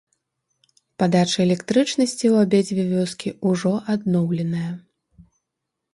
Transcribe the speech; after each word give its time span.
Падача 1.01 1.35
электрычнасці 1.47 2.25
ў 2.33 2.47
абедзве 2.47 2.83
вёскі 2.95 3.29
ўжо 3.53 3.73
адноўленая. 3.97 4.69